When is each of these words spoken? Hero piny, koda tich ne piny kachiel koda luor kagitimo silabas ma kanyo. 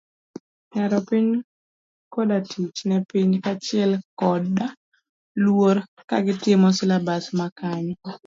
Hero 0.73 0.99
piny, 1.09 1.27
koda 2.13 2.37
tich 2.49 2.79
ne 2.89 2.97
piny 3.09 3.31
kachiel 3.45 3.91
koda 4.19 4.65
luor 5.43 5.77
kagitimo 6.09 6.67
silabas 6.77 7.25
ma 7.37 7.47
kanyo. 7.59 7.95